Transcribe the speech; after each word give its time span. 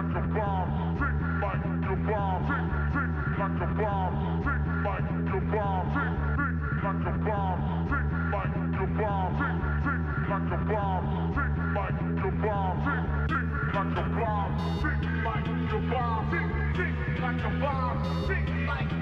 like 0.00 0.16
a 0.16 0.28
bomb, 0.28 0.96
tick 0.96 1.12
like 1.42 1.60
bomb, 2.08 2.40
tick, 2.48 2.64
tick 2.94 3.10
like 3.38 3.60
a 3.60 3.68
bomb, 3.76 4.40
tick 4.40 4.64
like 4.80 5.04
bomb, 5.52 5.84
tick, 5.92 6.14
tick 6.40 6.56
like 6.80 7.04
a 7.04 7.20
bomb, 7.20 7.58
tick 7.90 8.08
like 8.32 8.56
bomb, 8.96 9.30
tick, 9.36 9.60
tick 9.84 10.00
like 10.30 10.48
a 10.50 10.64
bomb, 10.70 11.04
tick 11.36 11.52
like 11.76 12.00
bomb, 12.40 12.80
tick, 12.80 13.04
tick 13.28 13.50
like 13.74 13.92
a 13.92 14.08
bomb, 14.16 14.40
tick 14.40 14.40
like 14.40 14.40
bomb, 14.40 14.40
tick, 14.40 14.40
tick 14.40 14.40
like 14.40 14.40
a 14.40 14.40
bomb, 14.40 14.50
tick 14.80 15.04
like 15.20 15.84
bomb, 15.90 16.30
tick, 16.30 16.48
tick 16.76 16.94
like 17.20 17.40
a 17.40 17.60
bomb, 17.60 17.96
tick 18.00 18.48
like 18.60 18.96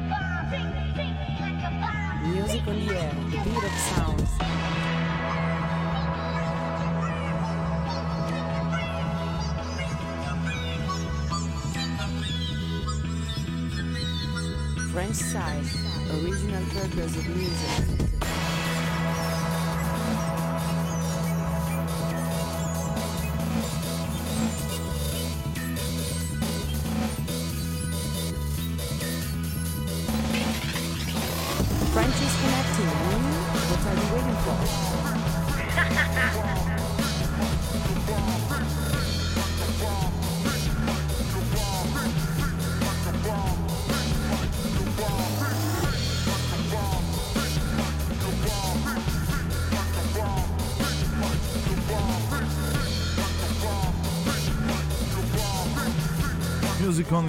bomb, 0.00 0.38
tick, 0.50 0.66
tick 0.96 1.14
like 1.40 1.62
a 1.62 1.72
bomb. 1.78 2.34
Music 2.34 2.66
on 2.66 2.74
the 2.74 2.98
air, 2.98 3.14
beat 3.30 3.64
of 3.64 3.74
sounds. 3.78 4.79
French 15.00 15.16
side, 15.16 15.64
original 16.22 16.62
purpose 16.74 17.16
of 17.16 17.26
music. 17.34 18.39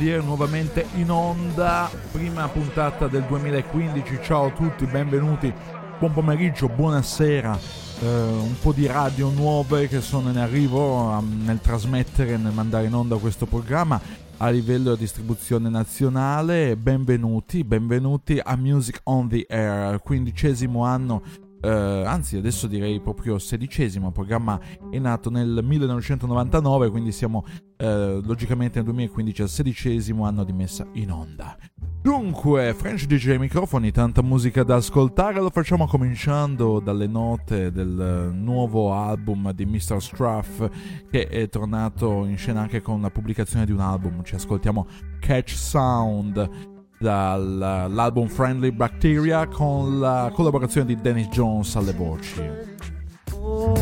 Nuovamente 0.01 0.87
in 0.95 1.11
onda, 1.11 1.87
prima 2.11 2.47
puntata 2.47 3.07
del 3.07 3.21
2015, 3.25 4.19
ciao 4.23 4.47
a 4.47 4.49
tutti, 4.49 4.87
benvenuti, 4.87 5.53
buon 5.99 6.11
pomeriggio, 6.11 6.67
buonasera, 6.67 7.55
eh, 8.01 8.07
un 8.07 8.55
po' 8.59 8.71
di 8.71 8.87
radio 8.87 9.29
nuove 9.29 9.87
che 9.87 10.01
sono 10.01 10.31
in 10.31 10.39
arrivo 10.39 11.01
um, 11.03 11.43
nel 11.45 11.61
trasmettere, 11.61 12.37
nel 12.37 12.51
mandare 12.51 12.87
in 12.87 12.95
onda 12.95 13.17
questo 13.17 13.45
programma 13.45 14.01
a 14.37 14.49
livello 14.49 14.95
di 14.95 15.01
distribuzione 15.01 15.69
nazionale, 15.69 16.75
benvenuti, 16.77 17.63
benvenuti 17.63 18.41
a 18.43 18.55
Music 18.55 19.01
on 19.03 19.29
the 19.29 19.45
Air, 19.47 20.01
quindicesimo 20.01 20.83
anno 20.83 21.21
eh, 21.61 21.69
anzi 21.69 22.37
adesso 22.37 22.67
direi 22.67 22.99
proprio 22.99 23.37
sedicesimo, 23.37 24.11
programma 24.11 24.59
è 24.89 24.97
nato 24.97 25.29
nel 25.29 25.61
1999, 25.63 26.89
quindi 26.89 27.11
siamo 27.11 27.45
eh, 27.77 28.19
logicamente 28.23 28.75
nel 28.77 28.85
2015 28.85 29.41
al 29.43 29.49
sedicesimo 29.49 30.25
anno 30.25 30.43
di 30.43 30.53
messa 30.53 30.85
in 30.93 31.11
onda. 31.11 31.55
Dunque, 32.01 32.73
French 32.73 33.05
DJ 33.05 33.35
microfoni, 33.35 33.91
tanta 33.91 34.23
musica 34.23 34.63
da 34.63 34.77
ascoltare, 34.77 35.39
lo 35.39 35.51
facciamo 35.51 35.85
cominciando 35.85 36.79
dalle 36.79 37.05
note 37.05 37.71
del 37.71 38.31
nuovo 38.33 38.91
album 38.91 39.51
di 39.51 39.67
Mr. 39.67 40.01
Struff 40.01 40.67
che 41.11 41.27
è 41.27 41.47
tornato 41.47 42.25
in 42.25 42.37
scena 42.37 42.61
anche 42.61 42.81
con 42.81 43.01
la 43.01 43.11
pubblicazione 43.11 43.65
di 43.65 43.71
un 43.71 43.81
album, 43.81 44.23
ci 44.23 44.33
ascoltiamo 44.33 44.87
Catch 45.19 45.51
Sound 45.51 46.70
dall'album 47.01 48.27
Friendly 48.27 48.71
Bacteria 48.71 49.47
con 49.47 49.99
la 49.99 50.31
collaborazione 50.33 50.85
di 50.85 51.01
Dennis 51.01 51.27
Jones 51.29 51.75
alle 51.75 51.93
voci. 51.93 53.80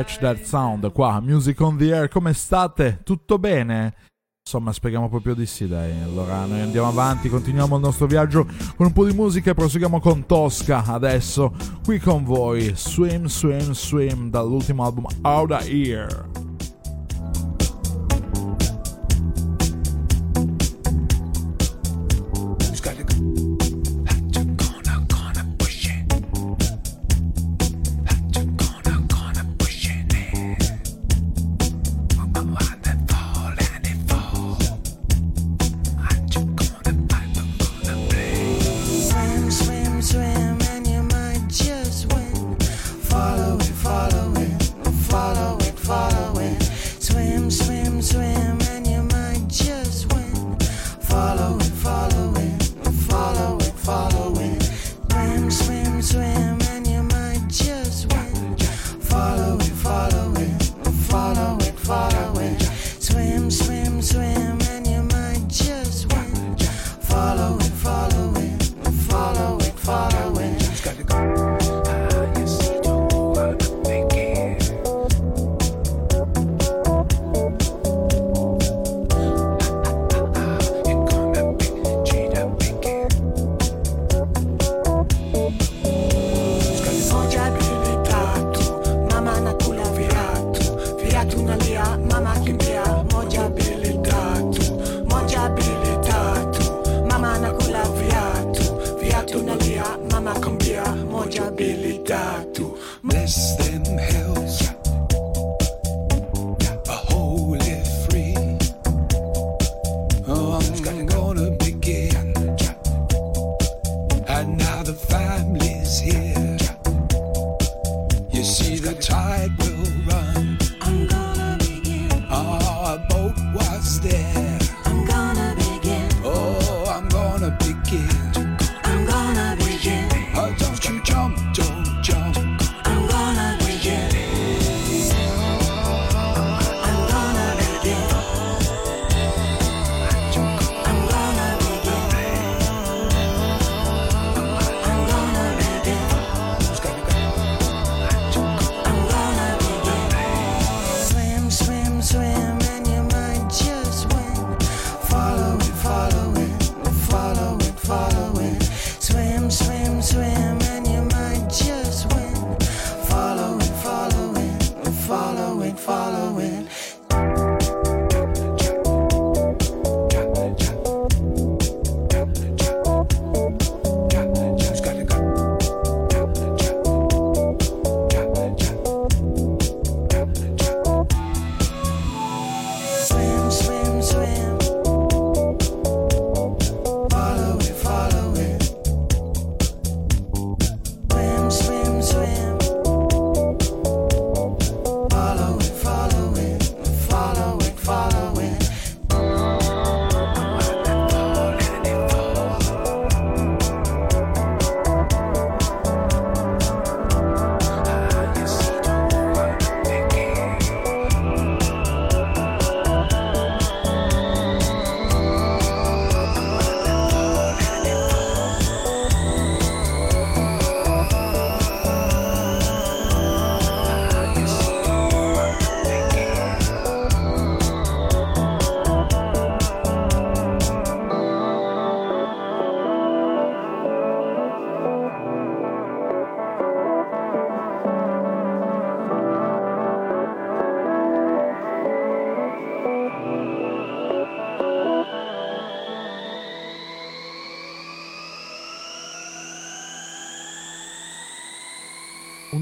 Catch 0.00 0.18
That 0.20 0.44
Sound 0.44 0.92
qua, 0.92 1.20
Music 1.20 1.60
on 1.60 1.76
the 1.76 1.92
Air, 1.92 2.08
come 2.08 2.32
state? 2.32 3.00
Tutto 3.04 3.38
bene? 3.38 3.94
Insomma, 4.42 4.72
spieghiamo 4.72 5.10
proprio 5.10 5.34
di 5.34 5.44
sì, 5.44 5.68
dai. 5.68 5.92
Allora, 6.00 6.46
noi 6.46 6.62
andiamo 6.62 6.88
avanti, 6.88 7.28
continuiamo 7.28 7.76
il 7.76 7.82
nostro 7.82 8.06
viaggio 8.06 8.46
con 8.76 8.86
un 8.86 8.92
po' 8.94 9.04
di 9.04 9.12
musica 9.12 9.50
e 9.50 9.54
proseguiamo 9.54 10.00
con 10.00 10.24
Tosca 10.24 10.84
adesso, 10.86 11.54
qui 11.84 11.98
con 11.98 12.24
voi, 12.24 12.72
Swim, 12.74 13.26
Swim, 13.26 13.72
Swim, 13.72 14.30
dall'ultimo 14.30 14.84
album 14.84 15.04
Out 15.20 15.50
of 15.50 15.68
Here. 15.68 16.39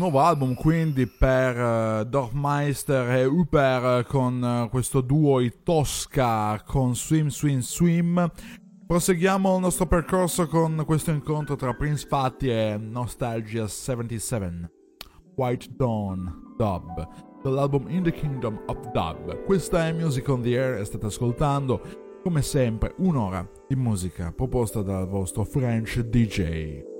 Nuovo 0.08 0.26
album 0.26 0.54
quindi 0.54 1.06
per 1.06 1.56
uh, 1.58 2.04
Dorfmeister 2.04 3.10
e 3.10 3.24
Uper 3.26 4.06
con 4.06 4.42
uh, 4.42 4.70
questo 4.70 5.02
duo 5.02 5.38
i 5.40 5.52
Tosca 5.62 6.62
con 6.64 6.96
Swim 6.96 7.28
Swim 7.28 7.60
Swim. 7.60 8.30
Proseguiamo 8.86 9.56
il 9.56 9.60
nostro 9.60 9.84
percorso 9.84 10.46
con 10.46 10.82
questo 10.86 11.10
incontro 11.10 11.56
tra 11.56 11.74
Prince 11.74 12.06
Fatty 12.06 12.48
e 12.48 12.78
Nostalgia 12.78 13.68
77. 13.68 14.70
White 15.36 15.66
Dawn 15.76 16.54
Dub 16.56 17.08
dall'album 17.42 17.90
In 17.90 18.02
the 18.02 18.12
Kingdom 18.12 18.62
of 18.66 18.90
Dub. 18.92 19.44
Questa 19.44 19.88
è 19.88 19.92
Music 19.92 20.26
on 20.28 20.40
the 20.40 20.58
Air 20.58 20.80
e 20.80 20.84
state 20.86 21.04
ascoltando 21.04 21.82
come 22.22 22.40
sempre 22.40 22.94
un'ora 22.96 23.46
di 23.68 23.76
musica 23.76 24.32
proposta 24.32 24.80
dal 24.80 25.06
vostro 25.06 25.44
French 25.44 26.00
DJ. 26.00 26.96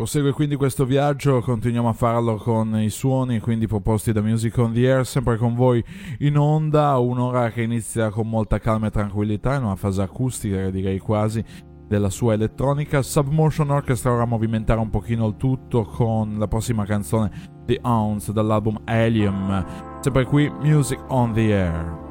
Prosegue 0.00 0.32
quindi 0.32 0.56
questo 0.56 0.86
viaggio, 0.86 1.42
continuiamo 1.42 1.90
a 1.90 1.92
farlo 1.92 2.36
con 2.36 2.74
i 2.80 2.88
suoni 2.88 3.38
quindi 3.38 3.66
proposti 3.66 4.12
da 4.12 4.22
Music 4.22 4.56
on 4.56 4.72
the 4.72 4.90
Air, 4.90 5.04
sempre 5.04 5.36
con 5.36 5.54
voi 5.54 5.84
in 6.20 6.38
onda, 6.38 6.96
un'ora 6.96 7.50
che 7.50 7.60
inizia 7.60 8.08
con 8.08 8.26
molta 8.26 8.58
calma 8.58 8.86
e 8.86 8.90
tranquillità, 8.90 9.56
in 9.56 9.64
una 9.64 9.76
fase 9.76 10.00
acustica 10.00 10.70
direi 10.70 10.98
quasi 10.98 11.44
della 11.86 12.08
sua 12.08 12.32
elettronica. 12.32 13.02
Submotion 13.02 13.68
Orchestra 13.68 14.10
ora 14.10 14.24
movimentare 14.24 14.80
un 14.80 14.88
pochino 14.88 15.26
il 15.26 15.36
tutto 15.36 15.82
con 15.82 16.38
la 16.38 16.48
prossima 16.48 16.86
canzone 16.86 17.30
The 17.66 17.80
Ounce 17.82 18.32
dall'album 18.32 18.80
Helium, 18.86 19.66
sempre 20.00 20.24
qui 20.24 20.50
Music 20.62 20.98
on 21.08 21.34
the 21.34 21.52
Air. 21.52 22.09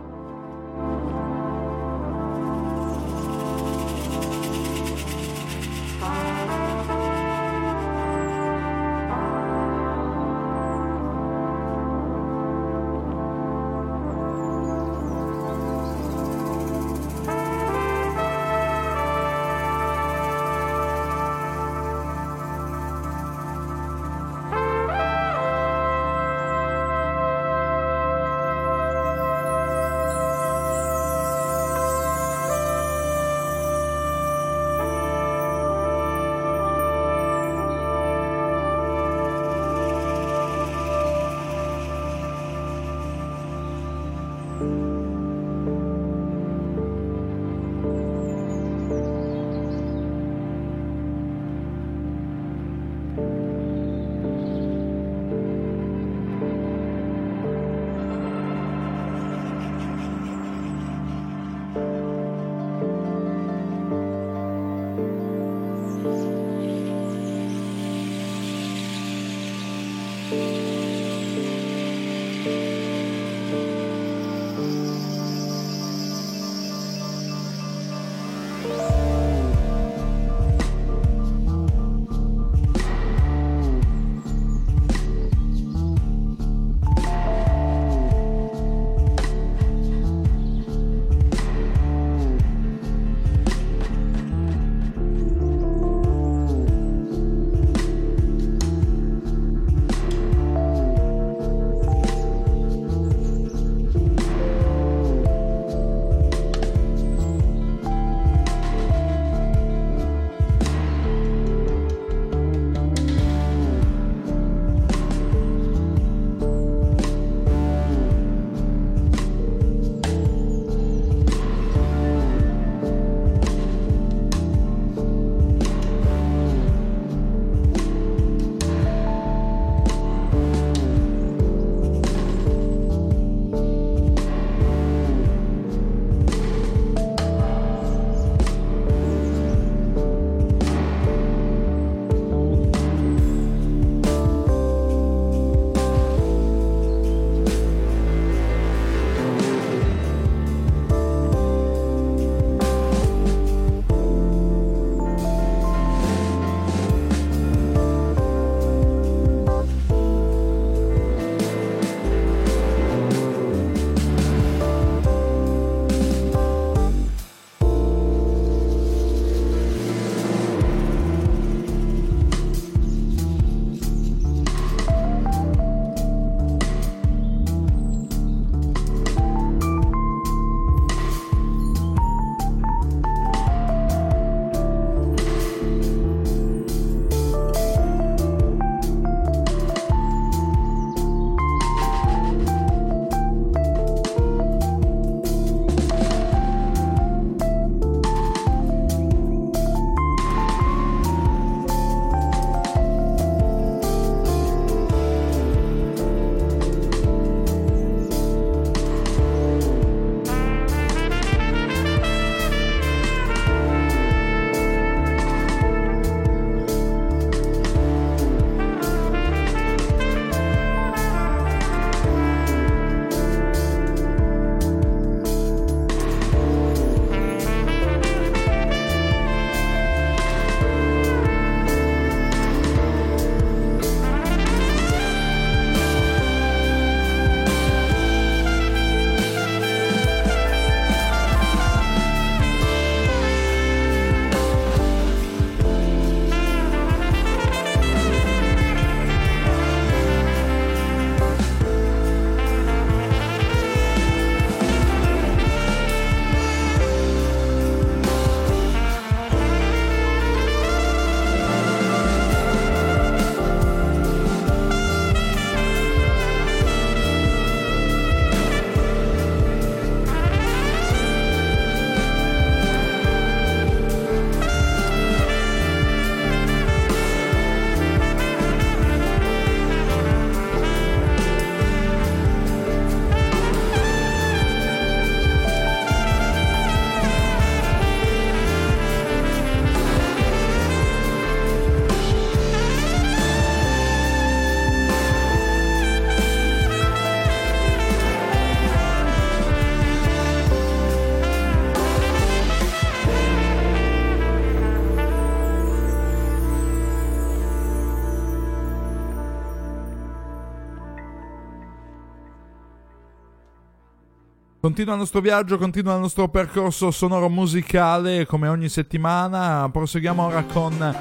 Continua 314.80 314.98
il 314.98 315.06
nostro 315.06 315.20
viaggio, 315.20 315.58
continua 315.58 315.96
il 315.96 316.00
nostro 316.00 316.30
percorso 316.30 316.90
sonoro 316.90 317.28
musicale 317.28 318.26
come 318.26 318.48
ogni 318.48 318.70
settimana. 318.70 319.68
Proseguiamo 319.70 320.26
ora 320.26 320.42
con 320.44 320.96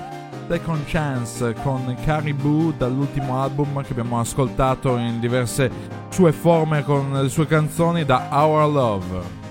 Second 0.48 0.84
Chance 0.84 1.54
con 1.62 1.96
Caribou 2.04 2.74
dall'ultimo 2.76 3.40
album 3.40 3.80
che 3.84 3.92
abbiamo 3.92 4.18
ascoltato 4.18 4.96
in 4.96 5.20
diverse 5.20 5.70
sue 6.08 6.32
forme 6.32 6.82
con 6.82 7.22
le 7.22 7.28
sue 7.28 7.46
canzoni 7.46 8.04
da 8.04 8.26
Our 8.32 8.68
Love. 8.68 9.47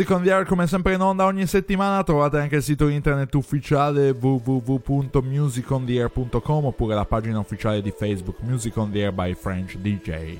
Music 0.00 0.16
on 0.16 0.22
the 0.22 0.32
Air 0.32 0.46
come 0.46 0.66
sempre 0.66 0.94
in 0.94 1.02
onda 1.02 1.26
ogni 1.26 1.46
settimana 1.46 2.02
trovate 2.02 2.38
anche 2.38 2.56
il 2.56 2.62
sito 2.62 2.88
internet 2.88 3.34
ufficiale 3.34 4.16
www.musicontheair.com 4.18 6.64
oppure 6.64 6.94
la 6.94 7.04
pagina 7.04 7.38
ufficiale 7.38 7.82
di 7.82 7.92
Facebook 7.94 8.38
Music 8.40 8.74
on 8.78 8.90
the 8.90 9.02
Air 9.02 9.12
by 9.12 9.34
French 9.34 9.76
DJ. 9.76 10.38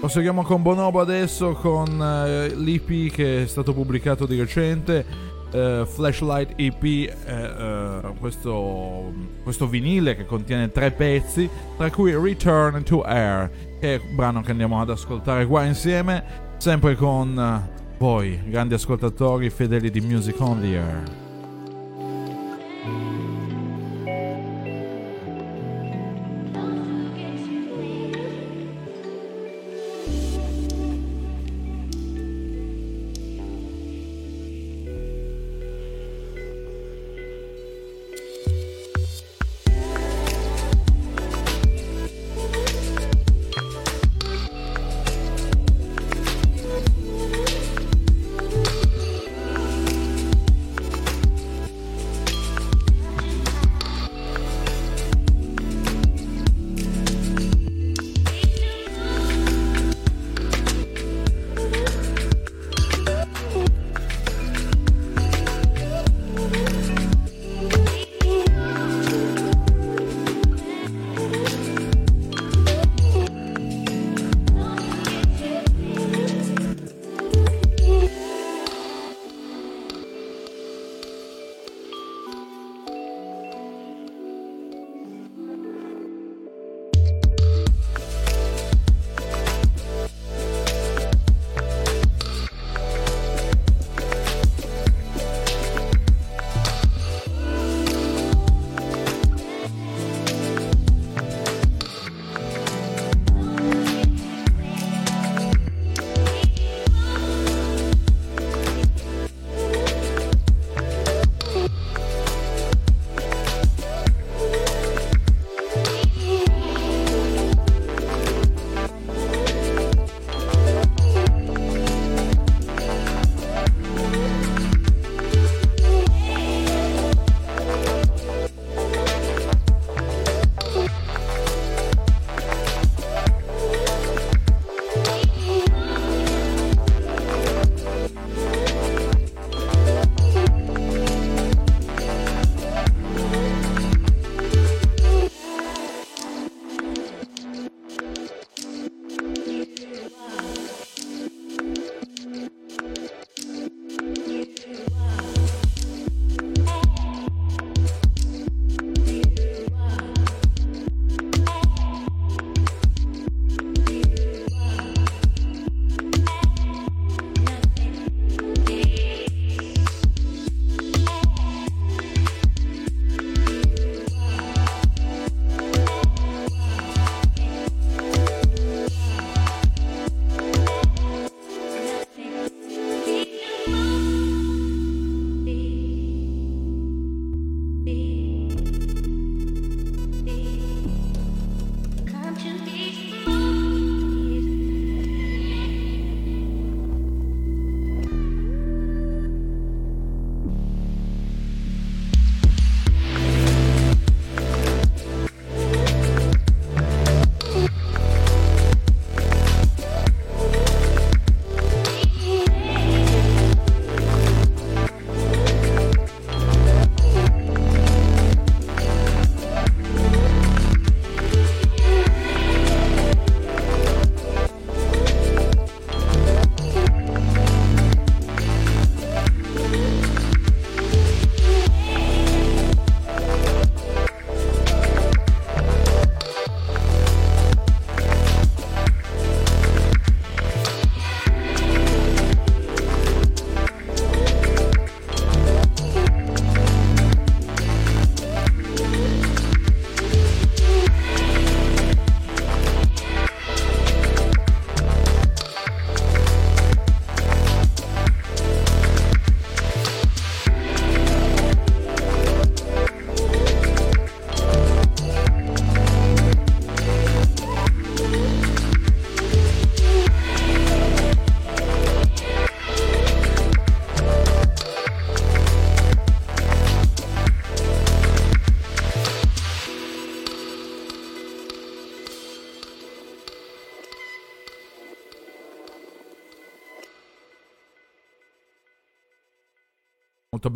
Proseguiamo 0.00 0.42
con 0.42 0.60
Bonobo 0.60 1.00
adesso 1.00 1.54
con 1.54 1.88
uh, 1.88 2.54
l'EP 2.62 3.10
che 3.10 3.44
è 3.44 3.46
stato 3.46 3.72
pubblicato 3.72 4.26
di 4.26 4.38
recente, 4.38 5.06
uh, 5.52 5.86
Flashlight 5.86 6.52
EP, 6.56 6.82
uh, 6.82 8.14
questo, 8.18 9.14
questo 9.44 9.66
vinile 9.66 10.14
che 10.14 10.26
contiene 10.26 10.70
tre 10.70 10.90
pezzi, 10.90 11.48
tra 11.78 11.90
cui 11.90 12.14
Return 12.14 12.82
to 12.82 13.00
Air, 13.00 13.50
che 13.80 13.94
è 13.94 14.00
un 14.10 14.14
brano 14.14 14.42
che 14.42 14.50
andiamo 14.50 14.78
ad 14.78 14.90
ascoltare 14.90 15.46
qua 15.46 15.64
insieme, 15.64 16.44
sempre 16.58 16.96
con 16.96 17.84
voi, 17.98 18.38
grandi 18.46 18.74
ascoltatori 18.74 19.48
fedeli 19.48 19.90
di 19.90 20.00
Music 20.00 20.38
on 20.40 20.60
the 20.60 20.76
Air. 20.76 21.25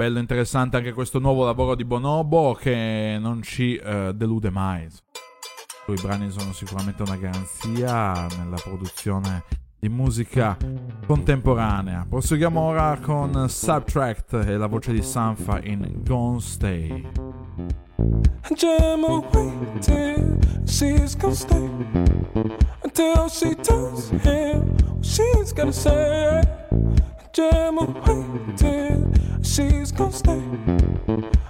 Bello, 0.01 0.19
interessante 0.19 0.79
anche 0.79 0.95
questo 0.95 1.19
nuovo 1.19 1.45
lavoro 1.45 1.75
di 1.75 1.85
Bonobo 1.85 2.55
che 2.55 3.19
non 3.21 3.43
ci 3.43 3.77
eh, 3.77 4.13
delude 4.15 4.49
mai. 4.49 4.89
I 5.89 6.01
brani 6.01 6.31
sono 6.31 6.55
sicuramente 6.55 7.03
una 7.03 7.17
garanzia 7.17 8.27
nella 8.39 8.57
produzione 8.57 9.45
di 9.79 9.91
musica 9.91 10.57
contemporanea. 11.07 12.07
Proseguiamo 12.09 12.59
ora 12.59 12.99
con 12.99 13.47
Subtract 13.47 14.43
e 14.47 14.57
la 14.57 14.69
voce 14.69 14.93
di 14.95 15.03
Sanfa 15.03 15.61
in 15.63 16.01
Gone 16.03 16.41
Stay. 16.41 17.30
Jam 18.57 19.05
away 19.05 19.53
till 19.81 20.39
she's 20.67 21.15
gonna 21.15 21.35
stay 21.35 21.71
until 22.83 23.29
she 23.29 23.55
tells 23.55 24.11
him 24.11 24.61
what 24.97 25.05
she's 25.05 25.53
gonna 25.53 25.73
say. 25.73 26.43
Jam 27.33 27.79
away 27.79 28.25
till 28.57 29.13
she's 29.43 29.93
gonna 29.93 30.13
stay 30.13 30.43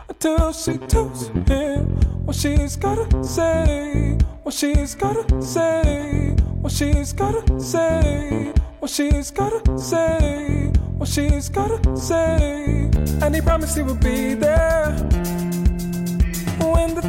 until 0.09 0.53
she 0.53 0.79
tells 0.79 1.29
him 1.29 1.87
what 2.25 2.37
she's 2.37 2.77
gotta 2.77 3.25
say. 3.25 4.19
What 4.43 4.55
she's 4.55 4.95
gotta 4.95 5.43
say. 5.43 6.37
What 6.61 6.73
she's 6.73 7.13
gotta 7.13 7.61
say. 7.61 8.53
What 8.79 8.91
she's 8.91 9.31
gotta 9.31 9.79
say. 9.79 10.71
What 10.97 11.09
she's 11.09 11.49
gotta 11.49 11.97
say. 11.97 12.91
And 13.23 13.35
he 13.35 13.41
promised 13.41 13.77
he 13.77 13.83
would 13.83 14.01
be 14.01 14.35
there. 14.35 15.20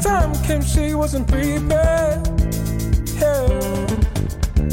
Time 0.02 0.34
came, 0.44 0.64
she 0.64 0.96
wasn't 0.96 1.28
prepared. 1.28 2.28
Yeah. 3.20 3.46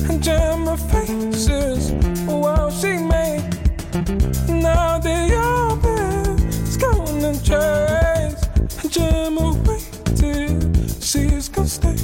And 0.08 0.22
jam 0.22 0.64
her 0.66 0.76
faces 0.76 1.92
while 2.24 2.70
she 2.70 2.96
made. 2.96 3.44
Now 4.48 4.98
the 4.98 5.34
open 5.36 6.48
is 6.48 6.76
in 7.24 7.34
chase. 7.44 8.42
And 8.82 8.90
her 9.38 9.52
waited. 9.68 11.02
She's 11.02 11.48
gonna 11.50 11.68
stay 11.68 11.96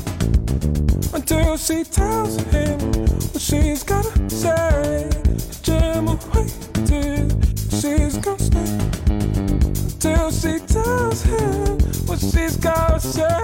until 1.15 1.57
she 1.57 1.83
tells 1.85 2.37
him 2.53 2.79
what 3.33 3.41
she's 3.41 3.83
gotta 3.83 4.29
say. 4.29 5.14
Him 12.33 12.61
what 12.63 13.44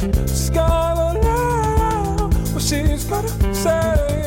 She's 0.00 0.50
know 0.50 2.30
what 2.52 2.62
she's 2.62 3.04
gotta 3.04 3.54
say. 3.54 4.18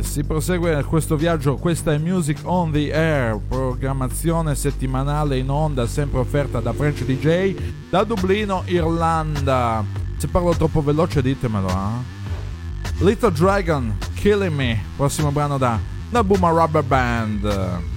Si 0.00 0.24
prosegue 0.24 0.82
questo 0.84 1.16
viaggio, 1.16 1.56
questa 1.56 1.92
è 1.92 1.98
Music 1.98 2.38
on 2.44 2.72
the 2.72 2.90
Air, 2.90 3.38
programmazione 3.76 4.54
settimanale 4.54 5.36
in 5.36 5.50
onda 5.50 5.86
sempre 5.86 6.18
offerta 6.18 6.60
da 6.60 6.72
French 6.72 7.04
DJ 7.04 7.54
da 7.90 8.04
Dublino, 8.04 8.62
Irlanda. 8.64 9.84
Se 10.16 10.28
parlo 10.28 10.54
troppo 10.54 10.80
veloce 10.80 11.20
ditemelo, 11.20 11.68
eh? 11.68 13.04
Little 13.04 13.30
Dragon, 13.32 13.94
Killing 14.14 14.54
Me, 14.54 14.82
prossimo 14.96 15.30
brano 15.30 15.58
da 15.58 15.78
Nabuma 16.08 16.48
Rubber 16.48 16.82
Band. 16.82 17.95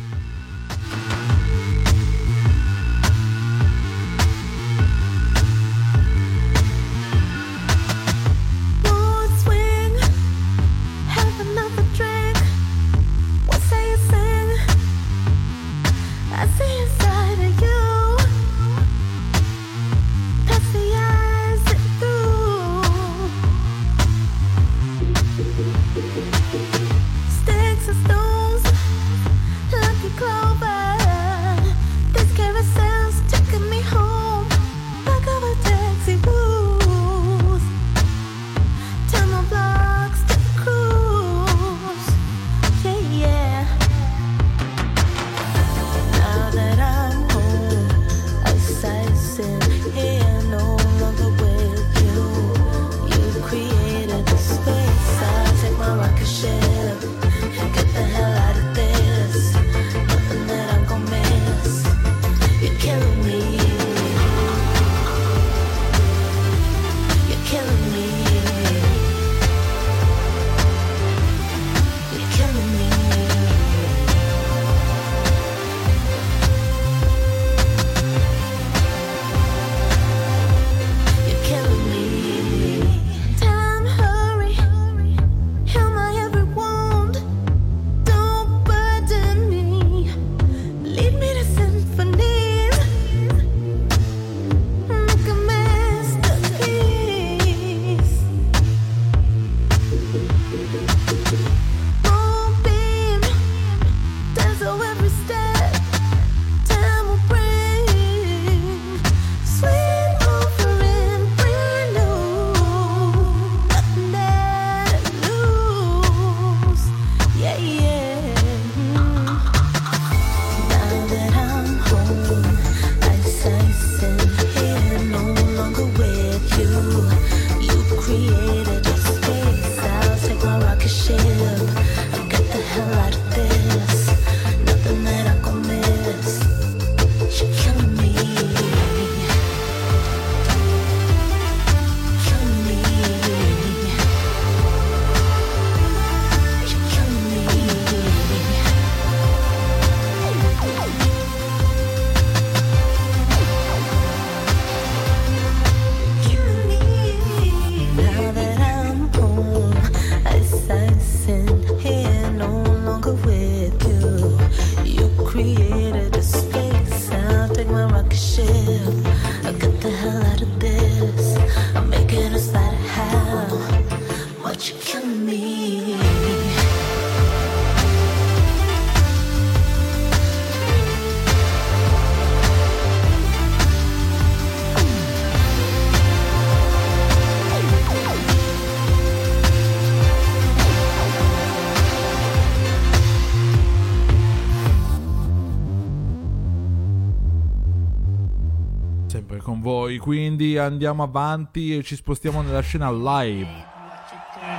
Andiamo 200.69 201.03
avanti 201.03 201.75
e 201.75 201.83
ci 201.83 201.95
spostiamo 201.95 202.41
nella 202.41 202.61
scena 202.61 202.91
live. 202.91 203.67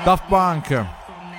Daft 0.04 0.24
Punk, 0.26 0.84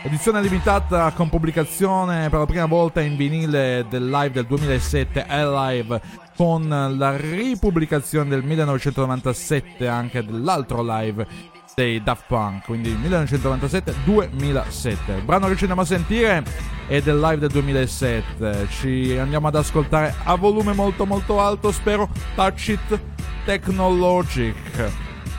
edizione 0.03 0.41
limitata 0.41 1.11
con 1.11 1.30
pubblicazione 1.30 2.30
per 2.30 2.39
la 2.39 2.45
prima 2.45 2.65
volta 2.65 3.01
in 3.01 3.17
vinile 3.17 3.86
del 3.89 4.09
live 4.09 4.32
del 4.32 4.45
2007 4.45 5.26
L-Live 5.30 6.01
con 6.36 6.95
la 6.97 7.17
ripubblicazione 7.17 8.30
del 8.30 8.43
1997 8.43 9.88
anche 9.88 10.24
dell'altro 10.24 10.82
live 10.82 11.28
dei 11.76 12.01
Daft 12.01 12.24
Punk, 12.28 12.65
quindi 12.65 12.93
1997-2007. 12.93 15.17
Il 15.17 15.24
brano 15.24 15.47
che 15.47 15.55
ci 15.55 15.61
andiamo 15.61 15.82
a 15.82 15.86
sentire 15.86 16.43
è 16.88 17.01
del 17.01 17.19
live 17.19 17.39
del 17.39 17.49
2007, 17.49 18.67
ci 18.69 19.17
andiamo 19.17 19.47
ad 19.47 19.55
ascoltare 19.55 20.13
a 20.24 20.36
volume 20.36 20.74
molto 20.74 21.05
molto 21.05 21.39
alto, 21.39 21.72
spero, 21.72 22.09
Touch 22.36 22.67
It 22.67 22.99
Technologic. 23.44 24.56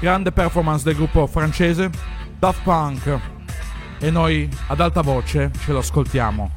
Grande 0.00 0.32
performance 0.32 0.82
del 0.82 0.96
gruppo 0.96 1.26
francese 1.26 1.88
Daft 2.38 2.62
Punk 2.62 3.20
e 4.00 4.10
noi 4.10 4.48
ad 4.66 4.80
alta 4.80 5.00
voce 5.00 5.50
ce 5.64 5.72
lo 5.72 5.78
ascoltiamo. 5.78 6.50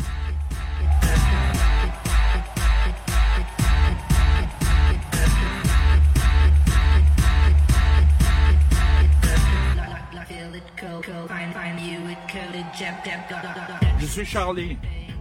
Je 13.99 14.07
suis 14.07 14.25
Charlie, 14.25 14.77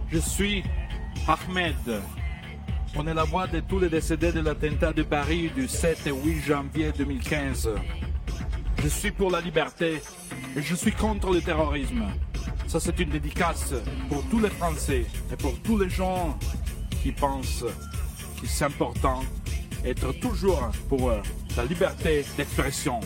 je 0.09 0.19
suis 0.19 0.63
Ahmed. 1.27 2.24
On 2.97 3.05
est 3.07 3.13
la 3.13 3.25
voix 3.25 3.45
de 3.45 3.59
tous 3.59 3.79
les 3.79 3.89
décédés 3.89 4.31
de 4.31 4.39
l'attentat 4.39 4.93
de 4.93 5.03
Paris 5.03 5.51
du 5.53 5.67
7 5.67 6.07
et 6.07 6.11
8 6.11 6.41
janvier 6.41 6.91
2015. 6.97 7.69
Je 8.81 8.87
suis 8.87 9.11
pour 9.11 9.29
la 9.29 9.41
liberté 9.41 10.01
et 10.55 10.61
je 10.61 10.75
suis 10.75 10.93
contre 10.93 11.33
le 11.33 11.41
terrorisme. 11.41 12.05
Ça, 12.67 12.79
c'est 12.79 12.97
une 12.99 13.09
dédicace 13.09 13.73
pour 14.07 14.23
tous 14.29 14.39
les 14.39 14.49
Français 14.49 15.05
et 15.29 15.35
pour 15.35 15.59
tous 15.59 15.77
les 15.77 15.89
gens 15.89 16.39
qui 17.03 17.11
pensent 17.11 17.65
que 18.41 18.47
c'est 18.47 18.63
important 18.63 19.21
être 19.83 20.13
toujours 20.13 20.71
pour 20.87 21.11
la 21.57 21.65
liberté 21.65 22.23
d'expression. 22.37 23.01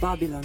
Babylon. 0.00 0.44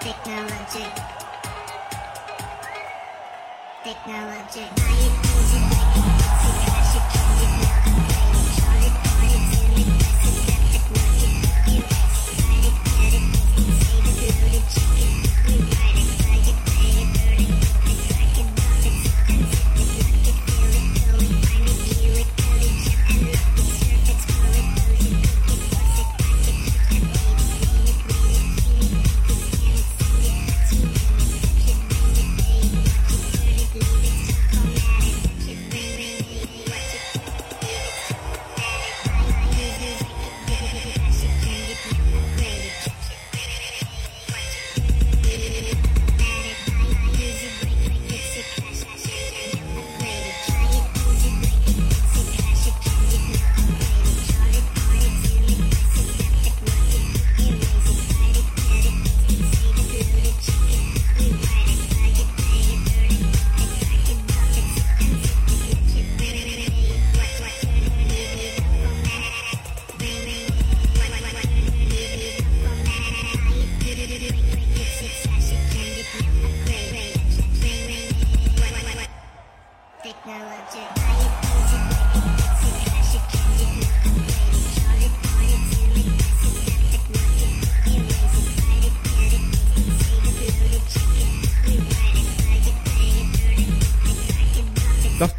Technology. 0.00 0.86
Technology. 3.84 5.49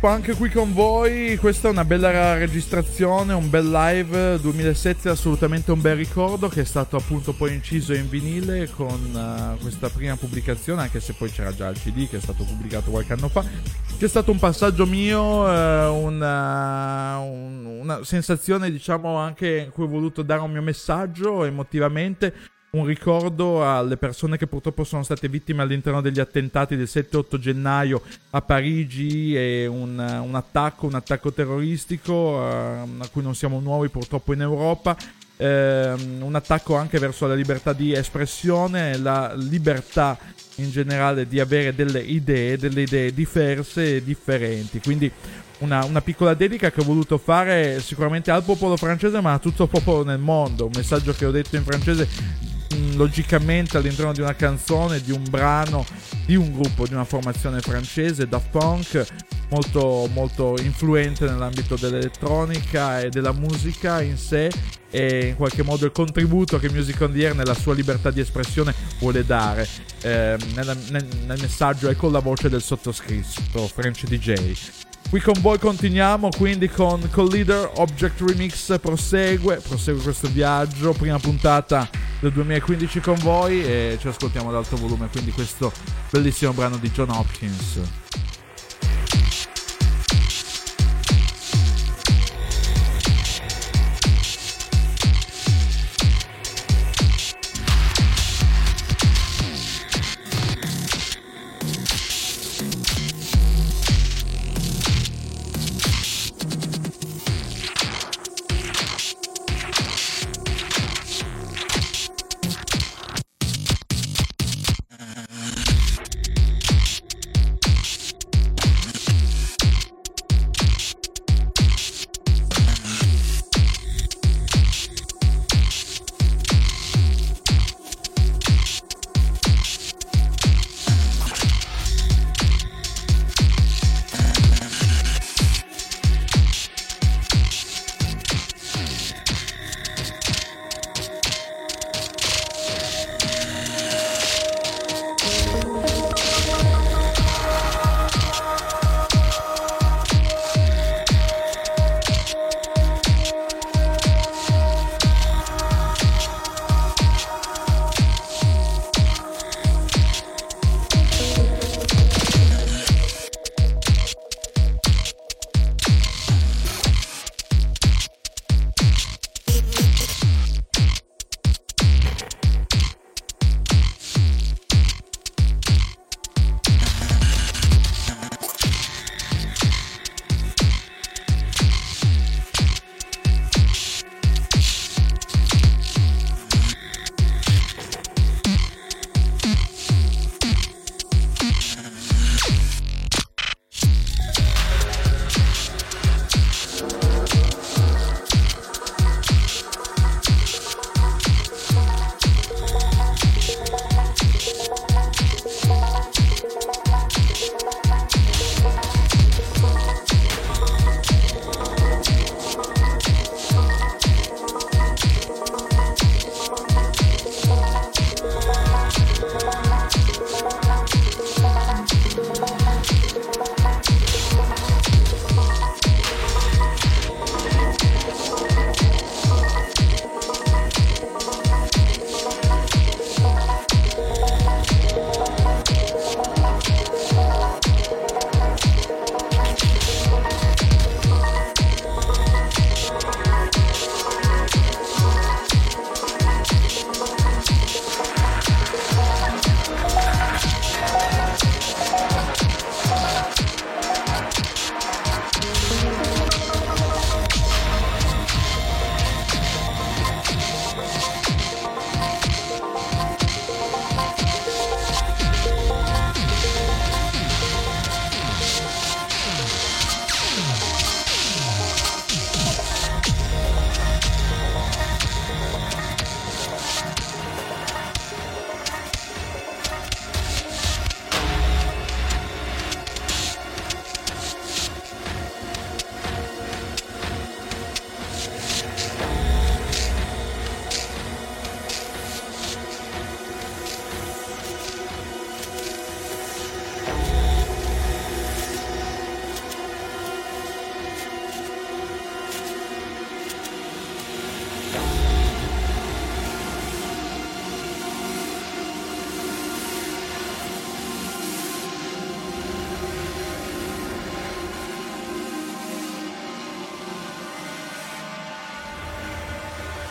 Punk 0.02 0.36
qui 0.36 0.50
con 0.50 0.74
voi, 0.74 1.38
questa 1.38 1.68
è 1.68 1.72
una 1.72 1.86
bella 1.86 2.36
registrazione, 2.36 3.34
un 3.34 3.52
bel 3.52 3.70
live 3.70 4.40
2007, 4.40 5.10
assolutamente 5.10 5.72
un 5.72 5.80
bel 5.80 5.96
ricordo 5.96 6.48
che 6.48 6.62
è 6.62 6.64
stato 6.64 6.98
appunto 6.98 7.34
poi 7.34 7.54
inciso 7.54 7.94
in 7.94 8.10
vinile 8.10 8.68
con 8.72 9.00
eh, 9.16 9.62
questa 9.62 9.90
prima 9.90 10.16
pubblicazione, 10.16 10.82
anche 10.82 11.00
se 11.00 11.14
poi 11.14 11.30
c'era 11.30 11.54
già 11.54 11.68
il 11.70 11.78
CD 11.78 12.10
che 12.10 12.18
è 12.18 12.20
stato 12.20 12.44
pubblicato 12.44 12.90
qualche 12.90 13.14
anno 13.14 13.28
fa, 13.28 13.44
che 13.44 14.06
è 14.06 14.10
stato 14.10 14.32
un 14.32 14.40
passaggio 14.40 14.88
mio, 14.88 15.48
eh, 15.48 15.86
una, 15.86 17.20
un- 17.20 17.66
una 17.82 18.04
sensazione 18.04 18.72
diciamo 18.72 19.18
anche 19.18 19.66
in 19.66 19.70
cui 19.70 19.84
ho 19.84 19.88
voluto 19.88 20.24
dare 20.24 20.42
un 20.42 20.50
mio 20.50 20.64
messaggio 20.64 21.44
emotivamente 21.44 22.34
un 22.74 22.86
ricordo 22.86 23.70
alle 23.70 23.98
persone 23.98 24.38
che 24.38 24.48
purtroppo 24.48 24.86
sono 24.86 25.04
state 25.04 25.28
vittime 25.28 25.62
all'interno 25.62 26.00
degli 26.00 26.22
attentati 26.22 26.78
del 26.78 26.88
7-8 26.90 27.38
gennaio 27.38 28.02
a 28.30 28.42
Parigi 28.42 29.36
e 29.36 29.68
un, 29.68 30.00
un 30.00 30.36
attacco, 30.36 30.86
un 30.86 30.96
attacco 30.96 31.34
terroristico 31.34 32.42
ehm, 32.42 33.02
a 33.02 33.10
cui 33.10 33.24
non 33.24 33.36
siamo 33.36 33.60
nuovi 33.60 33.90
purtroppo 33.90 34.32
in 34.32 34.40
Europa. 34.40 34.96
Ehm, 35.36 36.22
un 36.22 36.34
attacco 36.34 36.78
anche 36.78 36.98
verso 36.98 37.28
la 37.28 37.34
libertà 37.34 37.74
di 37.74 37.92
espressione, 37.92 38.96
la 38.96 39.34
libertà 39.36 40.18
in 40.56 40.72
generale 40.72 41.28
di 41.28 41.42
avere 41.42 41.76
delle 41.76 42.00
idee, 42.00 42.58
delle 42.58 42.84
idee 42.84 43.14
diverse 43.14 43.98
e 43.98 44.04
differenti. 44.04 44.80
Quindi 44.80 45.12
una, 45.58 45.84
una 45.84 46.00
piccola 46.00 46.36
dedica 46.36 46.72
che 46.72 46.80
ho 46.80 46.86
voluto 46.86 47.18
fare 47.18 47.82
sicuramente 47.82 48.32
al 48.32 48.44
popolo 48.44 48.78
francese, 48.78 49.20
ma 49.20 49.34
a 49.34 49.40
tutto 49.40 49.64
il 49.64 49.70
popolo 49.70 50.06
nel 50.06 50.20
mondo. 50.20 50.68
Un 50.68 50.72
messaggio 50.74 51.12
che 51.12 51.26
ho 51.26 51.32
detto 51.32 51.58
in 51.58 51.64
francese 51.66 52.60
logicamente 52.96 53.78
all'interno 53.78 54.14
di 54.14 54.22
una 54.22 54.36
canzone, 54.36 55.02
di 55.02 55.12
un 55.12 55.24
brano, 55.30 55.86
di 56.26 56.36
un 56.36 56.52
gruppo, 56.52 56.88
di 56.88 56.94
una 56.94 57.06
formazione 57.06 57.60
francese, 57.62 58.28
Daft 58.28 58.50
Punk, 58.50 59.06
molto, 59.50 60.10
molto 60.14 60.56
influente 60.62 61.26
nell'ambito 61.26 61.76
dell'elettronica 61.76 63.02
e 63.02 63.10
della 63.10 63.34
musica 63.34 64.02
in 64.02 64.18
sé 64.18 64.50
e 64.90 65.28
in 65.28 65.36
qualche 65.36 65.64
modo 65.64 65.86
il 65.86 65.92
contributo 65.92 66.60
che 66.60 66.70
Music 66.70 67.00
on 67.02 67.14
the 67.14 67.26
Air 67.26 67.36
nella 67.36 67.54
sua 67.54 67.74
libertà 67.74 68.12
di 68.12 68.20
espressione 68.20 68.74
vuole 69.00 69.26
dare 69.26 69.68
ehm, 70.02 70.40
nella- 70.54 70.76
nel, 70.90 71.08
nel 71.26 71.40
messaggio 71.40 71.90
e 71.90 71.96
con 71.96 72.12
la 72.12 72.20
voce 72.20 72.50
del 72.50 72.62
sottoscritto 72.62 73.68
French 73.68 74.06
DJ. 74.06 74.91
Qui 75.10 75.20
con 75.20 75.34
voi 75.42 75.60
continuiamo 75.60 76.30
quindi 76.38 76.70
con 76.70 77.10
Collider 77.10 77.72
Object 77.76 78.22
Remix 78.22 78.80
prosegue, 78.80 79.58
prosegue 79.58 80.02
questo 80.02 80.30
viaggio, 80.30 80.94
prima 80.94 81.20
puntata 81.20 81.90
del 82.20 82.32
2015 82.32 83.00
con 83.00 83.16
voi 83.16 83.62
e 83.64 83.98
ci 84.00 84.08
ascoltiamo 84.08 84.50
ad 84.50 84.56
alto 84.56 84.78
volume, 84.78 85.10
quindi 85.12 85.32
questo 85.32 85.72
bellissimo 86.10 86.54
brano 86.54 86.78
di 86.78 86.90
John 86.92 87.10
Hopkins. 87.10 88.01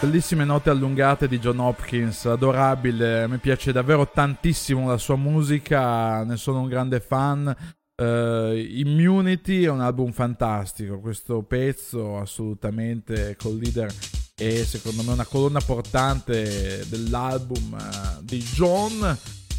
Bellissime 0.00 0.46
note 0.46 0.70
allungate 0.70 1.28
di 1.28 1.38
John 1.38 1.58
Hopkins, 1.58 2.24
adorabile, 2.24 3.28
mi 3.28 3.36
piace 3.36 3.70
davvero 3.70 4.08
tantissimo 4.08 4.88
la 4.88 4.96
sua 4.96 5.16
musica, 5.16 6.24
ne 6.24 6.38
sono 6.38 6.60
un 6.60 6.68
grande 6.68 7.00
fan. 7.00 7.54
Uh, 8.00 8.54
Immunity 8.54 9.64
è 9.64 9.68
un 9.68 9.82
album 9.82 10.12
fantastico, 10.12 11.00
questo 11.00 11.42
pezzo 11.42 12.16
assolutamente 12.16 13.36
col 13.36 13.58
leader 13.58 13.92
è 14.34 14.64
secondo 14.64 15.02
me 15.02 15.12
una 15.12 15.26
colonna 15.26 15.60
portante 15.60 16.82
dell'album 16.88 17.76
uh, 17.78 18.22
di 18.22 18.38
John. 18.38 19.18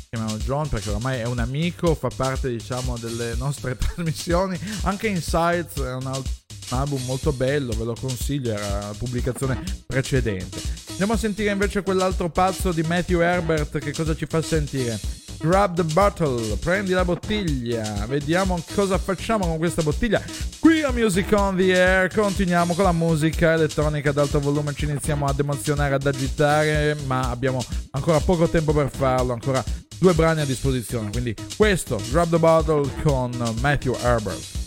Chiamiamo 0.09 0.37
John 0.39 0.67
perché 0.67 0.89
ormai 0.89 1.19
è 1.19 1.25
un 1.25 1.37
amico, 1.37 1.93
fa 1.93 2.09
parte 2.13 2.49
diciamo 2.49 2.97
delle 2.97 3.35
nostre 3.35 3.77
trasmissioni. 3.77 4.59
Anche 4.85 5.07
Insights 5.07 5.79
è 5.79 5.93
un 5.93 6.07
altro 6.07 6.40
un 6.71 6.77
album 6.77 7.03
molto 7.05 7.31
bello, 7.31 7.73
ve 7.73 7.83
lo 7.83 7.95
consiglio, 7.99 8.53
era 8.53 8.79
la 8.79 8.95
pubblicazione 8.97 9.61
precedente. 9.85 10.59
Andiamo 10.89 11.13
a 11.13 11.17
sentire 11.17 11.51
invece 11.51 11.83
quell'altro 11.83 12.29
pazzo 12.29 12.71
di 12.71 12.81
Matthew 12.83 13.21
Herbert, 13.21 13.79
che 13.79 13.93
cosa 13.93 14.15
ci 14.15 14.25
fa 14.25 14.41
sentire? 14.41 14.99
Grab 15.39 15.75
the 15.75 15.83
bottle, 15.83 16.55
prendi 16.57 16.91
la 16.91 17.03
bottiglia, 17.03 18.05
vediamo 18.07 18.63
cosa 18.75 18.99
facciamo 18.99 19.47
con 19.47 19.57
questa 19.57 19.81
bottiglia. 19.81 20.21
Qui 20.59 20.83
a 20.83 20.91
Music 20.91 21.31
on 21.31 21.57
the 21.57 21.73
Air 21.73 22.13
continuiamo 22.13 22.75
con 22.75 22.83
la 22.83 22.91
musica 22.91 23.53
elettronica 23.53 24.11
ad 24.11 24.19
alto 24.19 24.39
volume, 24.39 24.73
ci 24.75 24.85
iniziamo 24.85 25.25
ad 25.25 25.39
emozionare, 25.39 25.95
ad 25.95 26.05
agitare, 26.05 26.95
ma 27.05 27.31
abbiamo 27.31 27.63
ancora 27.91 28.19
poco 28.19 28.47
tempo 28.47 28.71
per 28.71 28.91
farlo, 28.95 29.33
ancora 29.33 29.63
due 29.97 30.13
brani 30.13 30.41
a 30.41 30.45
disposizione. 30.45 31.09
Quindi 31.09 31.35
questo, 31.57 31.99
Grab 32.11 32.29
the 32.29 32.37
Bottle 32.37 32.87
con 33.01 33.31
Matthew 33.61 33.97
Herbert. 33.99 34.60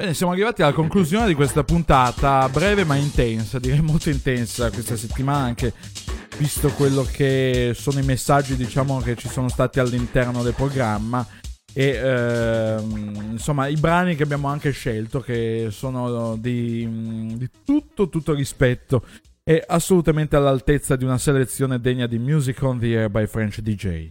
Bene, 0.00 0.14
siamo 0.14 0.32
arrivati 0.32 0.62
alla 0.62 0.72
conclusione 0.72 1.26
di 1.26 1.34
questa 1.34 1.62
puntata, 1.62 2.48
breve 2.48 2.84
ma 2.84 2.94
intensa, 2.94 3.58
direi 3.58 3.82
molto 3.82 4.08
intensa 4.08 4.70
questa 4.70 4.96
settimana 4.96 5.44
anche 5.44 5.74
visto 6.38 6.70
quello 6.70 7.02
che 7.02 7.72
sono 7.74 7.98
i 7.98 8.02
messaggi 8.02 8.56
diciamo 8.56 9.00
che 9.00 9.14
ci 9.14 9.28
sono 9.28 9.50
stati 9.50 9.78
all'interno 9.78 10.42
del 10.42 10.54
programma 10.54 11.26
e 11.74 11.88
ehm, 11.88 13.32
insomma 13.32 13.66
i 13.66 13.76
brani 13.76 14.16
che 14.16 14.22
abbiamo 14.22 14.48
anche 14.48 14.70
scelto 14.70 15.20
che 15.20 15.66
sono 15.70 16.34
di, 16.36 17.34
di 17.36 17.50
tutto 17.62 18.08
tutto 18.08 18.32
rispetto 18.32 19.04
e 19.44 19.62
assolutamente 19.66 20.34
all'altezza 20.34 20.96
di 20.96 21.04
una 21.04 21.18
selezione 21.18 21.78
degna 21.78 22.06
di 22.06 22.18
Music 22.18 22.62
on 22.62 22.78
the 22.78 22.96
Air 22.96 23.10
by 23.10 23.26
French 23.26 23.60
DJ. 23.60 24.08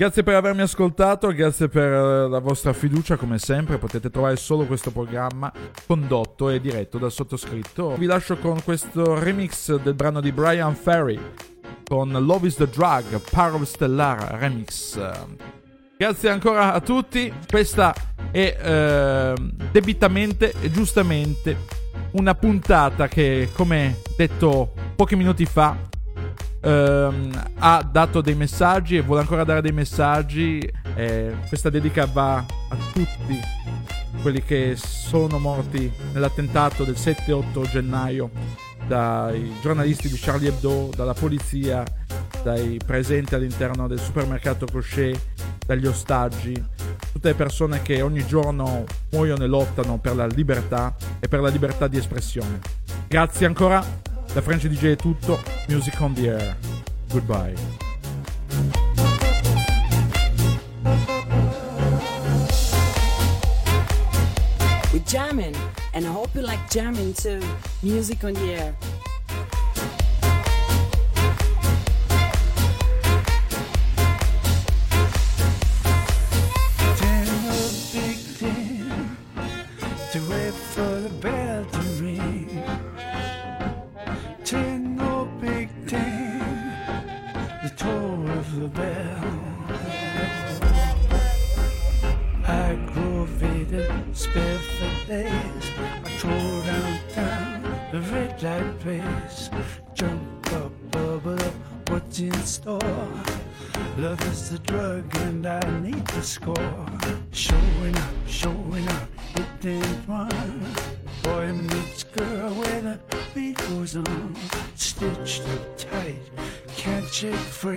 Grazie 0.00 0.22
per 0.22 0.34
avermi 0.34 0.62
ascoltato, 0.62 1.30
grazie 1.34 1.68
per 1.68 1.92
eh, 1.92 2.26
la 2.26 2.38
vostra 2.38 2.72
fiducia 2.72 3.16
come 3.16 3.36
sempre, 3.36 3.76
potete 3.76 4.08
trovare 4.08 4.36
solo 4.36 4.64
questo 4.64 4.90
programma 4.90 5.52
condotto 5.86 6.48
e 6.48 6.58
diretto 6.58 6.96
dal 6.96 7.12
sottoscritto. 7.12 7.96
Vi 7.96 8.06
lascio 8.06 8.38
con 8.38 8.62
questo 8.64 9.18
remix 9.18 9.76
del 9.76 9.92
brano 9.92 10.22
di 10.22 10.32
Brian 10.32 10.74
Ferry 10.74 11.20
con 11.86 12.12
Love 12.12 12.46
is 12.46 12.54
the 12.54 12.66
Drug, 12.66 13.20
Power 13.30 13.60
of 13.60 13.64
Stellar 13.64 14.38
Remix. 14.38 14.98
Grazie 15.98 16.30
ancora 16.30 16.72
a 16.72 16.80
tutti, 16.80 17.30
questa 17.46 17.94
è 18.30 18.56
eh, 18.58 19.34
debitamente 19.70 20.54
e 20.62 20.70
giustamente 20.70 21.58
una 22.12 22.34
puntata 22.34 23.06
che 23.06 23.50
come 23.52 23.98
detto 24.16 24.72
pochi 24.96 25.14
minuti 25.14 25.44
fa 25.44 25.76
ehm, 26.60 27.50
ha 27.58 27.88
dato 27.90 28.20
dei 28.20 28.34
messaggi 28.34 28.96
e 28.96 29.02
vuole 29.02 29.20
ancora 29.20 29.44
dare 29.44 29.62
dei 29.62 29.72
messaggi. 29.72 30.58
Eh, 30.94 31.34
questa 31.48 31.70
dedica 31.70 32.06
va 32.06 32.36
a 32.36 32.76
tutti 32.92 33.40
quelli 34.22 34.42
che 34.42 34.74
sono 34.76 35.38
morti 35.38 35.90
nell'attentato 36.12 36.84
del 36.84 36.94
7-8 36.94 37.68
gennaio 37.70 38.30
dai 38.86 39.52
giornalisti 39.60 40.08
di 40.08 40.18
Charlie 40.18 40.48
Hebdo, 40.48 40.90
dalla 40.96 41.14
polizia, 41.14 41.84
dai 42.42 42.78
presenti 42.84 43.36
all'interno 43.36 43.86
del 43.86 44.00
supermercato 44.00 44.66
Crochet, 44.66 45.16
dagli 45.64 45.86
ostaggi, 45.86 46.52
tutte 47.12 47.28
le 47.28 47.34
persone 47.34 47.82
che 47.82 48.02
ogni 48.02 48.26
giorno 48.26 48.84
muoiono 49.12 49.44
e 49.44 49.46
lottano 49.46 49.98
per 49.98 50.16
la 50.16 50.26
libertà 50.26 50.96
e 51.20 51.28
per 51.28 51.40
la 51.40 51.48
libertà 51.48 51.86
di 51.86 51.98
espressione. 51.98 52.58
Grazie 53.06 53.46
ancora 53.46 53.80
da 54.32 54.40
French 54.42 54.66
DJ 54.66 54.92
è 54.92 54.96
tutto, 54.96 55.42
Music 55.68 56.00
on 56.00 56.14
the 56.14 56.28
Air. 56.28 56.56
Goodbye. 57.10 57.54
We're 64.92 65.04
jamming, 65.06 65.56
and 65.94 66.04
I 66.04 66.10
hope 66.12 66.34
you 66.34 66.42
like 66.42 66.60
jamming 66.70 67.14
too. 67.14 67.40
Music 67.82 68.22
on 68.24 68.34
the 68.34 68.52
air. 68.52 68.99
Free. 117.60 117.76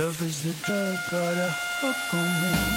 Love 0.00 0.18
is 0.22 0.42
the 0.42 0.52
drug, 0.64 0.96
got 1.10 1.36
a 1.36 1.50
hook 1.80 2.14
on 2.14 2.24
me. 2.40 2.75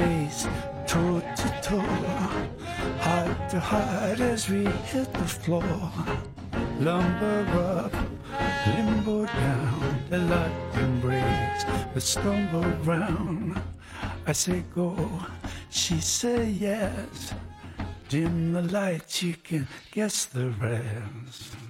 Face 0.00 0.44
to 0.44 0.50
toe 0.86 1.20
to 1.36 1.48
toe, 1.62 1.96
heart 3.04 3.38
to 3.50 3.60
heart 3.60 4.20
as 4.20 4.48
we 4.48 4.64
hit 4.92 5.12
the 5.12 5.28
floor. 5.42 5.92
Lumber 6.78 7.40
up, 7.72 7.94
limbo 8.66 9.26
down, 9.26 9.80
the 10.08 10.18
lock 10.32 10.52
embrace, 10.74 11.64
but 11.92 12.02
stumble 12.02 12.70
round. 12.90 13.60
I 14.26 14.32
say 14.32 14.64
go, 14.74 14.90
she 15.68 16.00
say 16.00 16.48
yes. 16.48 17.34
Dim 18.08 18.52
the 18.52 18.62
lights, 18.62 19.22
you 19.22 19.34
can 19.34 19.68
guess 19.92 20.24
the 20.24 20.48
rest. 20.66 21.69